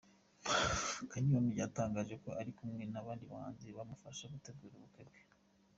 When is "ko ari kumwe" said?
2.23-2.83